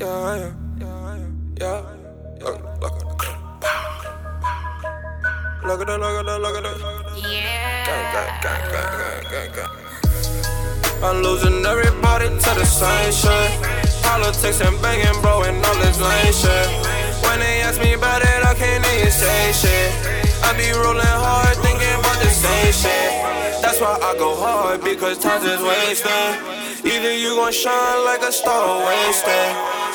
[0.00, 1.18] yeah, yeah,
[1.60, 1.82] yeah,
[2.40, 2.50] yeah.
[5.62, 6.76] Look, at that, look at that, look at that.
[7.20, 7.84] Yeah.
[7.84, 9.72] Gang, gang, gang, gang, gang, gang.
[11.04, 13.50] I'm losing everybody to the same shit.
[14.02, 16.66] Politics and banging, bro, and all this lame shit.
[17.24, 19.92] When they ask me about it, I can't even say shit.
[20.42, 23.12] I be rolling hard, thinking about the same shit.
[23.60, 26.60] That's why I go hard, because time is wasting.
[26.88, 29.52] Either you gon' shine like a star wasted.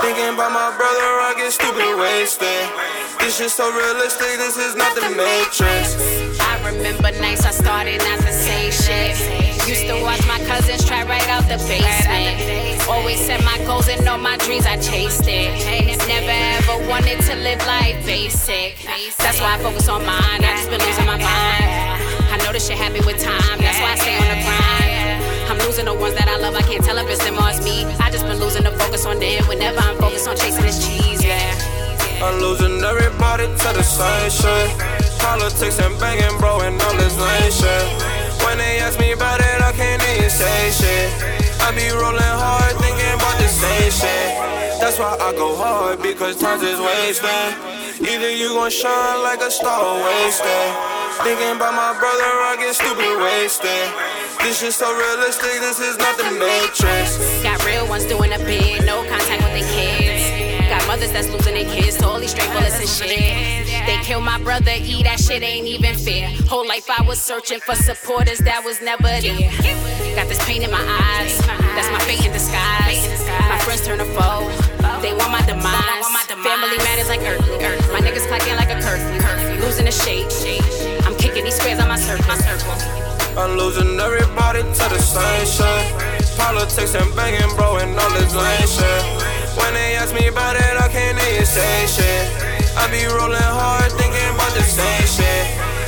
[0.00, 2.68] Thinking about my brother, I get stupid wasted.
[3.18, 5.96] This shit so realistic, this is not the matrix.
[6.40, 9.16] I remember nights I started not to say shit.
[9.66, 12.86] Used to watch my cousins try right out the basement.
[12.88, 15.50] Always set my goals and all my dreams, I chased it.
[16.06, 18.78] Never ever wanted to live life basic.
[19.18, 20.44] That's why I focus on mine.
[20.44, 20.80] I just been
[33.36, 33.84] to the
[34.30, 34.70] shit.
[35.20, 37.84] Politics and banging, bro, and all this lame shit.
[38.44, 41.12] When they ask me about it, I can't even say shit.
[41.60, 44.80] I be rolling hard, thinking about the same shit.
[44.80, 47.52] That's why I go hard, because times is wasting.
[48.06, 50.68] Either you gon' shine like a star or wasted.
[51.24, 53.88] Thinking about my brother, I get stupid wasted.
[54.40, 57.18] This shit so realistic, this is not the matrix.
[57.42, 60.15] Got real ones doing a bid, no contact with the kids.
[60.86, 63.66] Mothers that's losing their kids to all these straight bullets and shit.
[63.86, 66.28] They killed my brother, E, that shit ain't even fair.
[66.48, 69.50] Whole life I was searching for supporters that was never there.
[70.14, 71.36] Got this pain in my eyes,
[71.74, 73.02] that's my fate in disguise.
[73.50, 74.46] My friends turn a foe,
[75.02, 76.06] they want my demise.
[76.42, 77.82] Family matters like earthly earth.
[77.92, 79.18] My niggas clocking like a curfew.
[79.60, 80.30] Losing the shape.
[81.04, 82.30] I'm kicking these squares on my circle.
[83.36, 86.38] I'm losing everybody to the same shit.
[86.38, 88.65] Politics and banging, bro, and all this lame
[91.56, 92.24] say shit.
[92.76, 95.44] I be rolling hard, thinking about the same shit.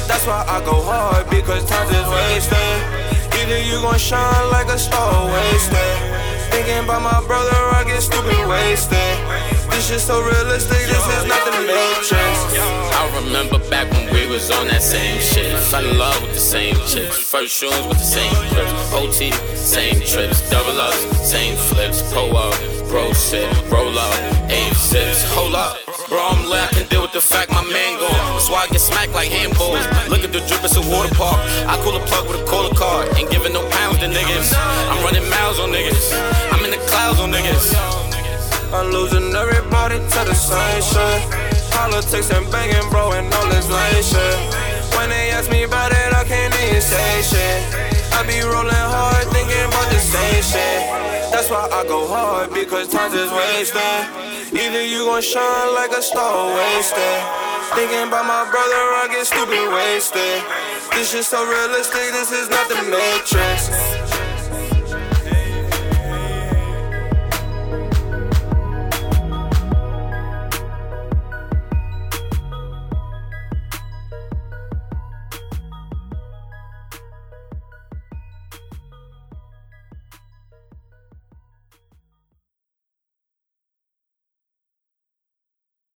[0.09, 2.77] That's why I go hard, because time is wasting.
[3.39, 5.95] Either you gon' shine like a star wasted.
[6.49, 9.15] Thinking about my brother, I get stupid wasted.
[9.71, 12.35] This shit so realistic, this is not the matrix.
[13.01, 13.59] I remember
[14.29, 15.57] was on that same shit.
[15.71, 17.19] Fell in love with the same chicks.
[17.19, 18.93] First shoes with the same grips.
[18.93, 20.49] OT, same trips.
[20.51, 22.03] Double ups, same flips.
[22.13, 22.55] Pull up,
[22.89, 23.49] bro shit.
[23.71, 24.15] Roll up,
[24.51, 25.25] aim sips.
[25.35, 25.77] Hold up.
[26.09, 28.13] Bro, I'm lit, I can deal with the fact my man gone.
[28.33, 29.85] That's why I get smacked like handballs.
[30.09, 31.37] Look at the drip, it's a water park.
[31.69, 33.17] I call a plug with a caller card.
[33.17, 34.53] Ain't giving no pounds to niggas.
[34.57, 36.13] I'm running miles on niggas.
[36.53, 37.77] I'm in the clouds on niggas.
[38.73, 41.48] I'm losing everybody to the same shit.
[41.79, 44.37] Politics and banging, bro, and all this lame shit.
[44.99, 47.59] When they ask me about it, I can't even say shit.
[48.11, 50.81] I be rolling hard, thinking about the same shit.
[51.31, 54.03] That's why I go hard, because times is wasting.
[54.59, 57.19] Either you gon' shine like a star wasted.
[57.79, 60.43] Thinking about my brother, I get stupid wasted.
[60.91, 63.71] This shit so realistic, this is not the matrix.